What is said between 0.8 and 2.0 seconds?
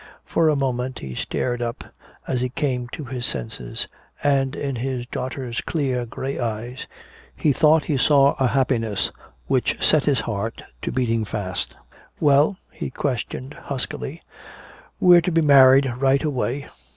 he stared up,